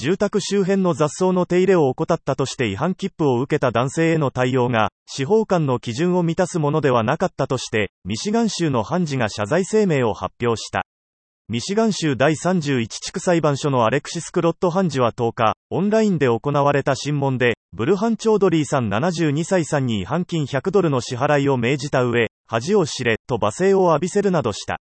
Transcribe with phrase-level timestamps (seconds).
[0.00, 10.86] 住宅周辺の雑草の手入れを怠ったとして違反切符を受けた男性への対応が、司法官の基準を満たすものではなかったとして、ミシガン州の判事が謝罪声明を発表した。
[11.48, 24.78] ミシガン州第31地区裁判所のアレクシス・クロット判事は10日、オンラインで行われた審問で、ブルハン・チョードリーさん72歳さんに違反金100ドルの支払いを命じた上、恥を知れ、と罵声を浴びせるなどした。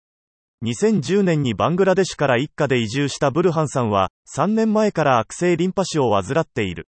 [0.66, 6.88] 2010年にバングラデシュから一家で移住したブルハンさんは、3年前から悪性リンパ腫を患っている。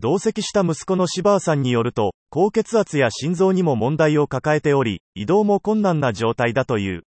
[0.00, 7.04] 同席した息子のシバーさんによると、高血圧や心臓にも問題を抱えており、移動も困難な状態だという。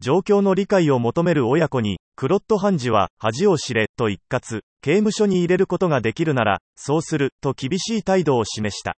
[0.00, 8.96] 状況の理解を求める親子に、クロット判事は、恥を知れ、と一括、刑務所に入れることができるなら、そうする、と厳しい態度を示した。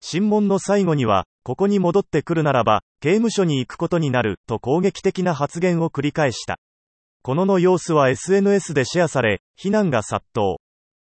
[0.00, 6.58] 審問の最後には、ここに戻ってくるならば、刑務所に行くことになる、と攻撃的な発言を繰り返した。
[7.22, 10.58] このの様子は SNS でシェアされ、非難が殺到。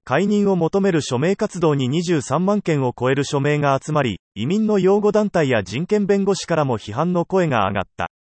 [0.05, 8.12] 解任を求める署名活動に23万件を超える署名が集まり、移民の擁護団体や人権弁護士からも批判の声が上がった。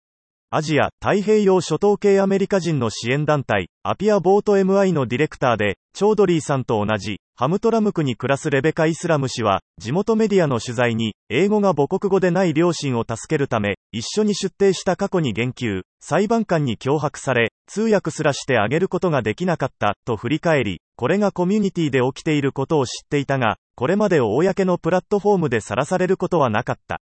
[0.51, 27.03] アジア、太平洋諸島系アメリカ人の支援団体、アピアボート MI のディレクターで、チョードリーさんと同じ、ハムトラム区に暮らすレベカ・イスラム氏は、地元メディアの取材に、英語が母国語でない両親を助けるため、一緒に出廷した過去に言及、裁判官に脅迫され、通訳すらしてあげることができなかった、と振り返り、これがコミュニティで起きていることを知っていたが、これまで公のプラットフォームでさらされることはなかった。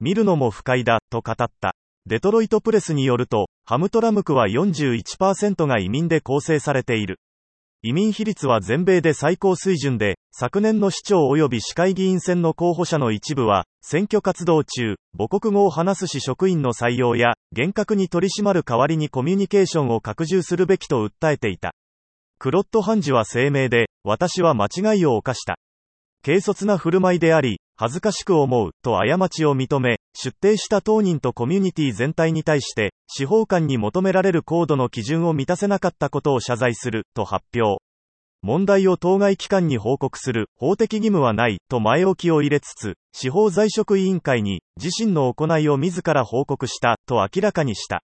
[0.00, 1.74] 見るのも不快だ、と語った。
[2.06, 7.18] デトロイトプレスによると、ハムトラム区は41%が移民で構成されている。
[7.82, 21.72] 移民比率は全米で最高水準で、昨年の市長及び市会議員選の候補者の一部は、選挙活動中、母国語を話す市職員の採用や、厳格に取り締まる代わりにコミュニケーションを拡充するべきと訴えていた。
[22.38, 25.56] クロット判事は声明で、私は間違いを犯した。
[26.22, 37.82] 軽率な振る舞いであり、恥ずかしく思う、と過ちを認め、出廷した当人とコミュニティ全体に対して、司法官に求められる高度の基準を満たせなかったことを謝罪する、と発表。
[38.42, 48.02] 問題を当該機関に報告する法的義務はない、と前置きを入れつつ、司法在職委員会に自身の行いを自ら報告した、と明らかにした。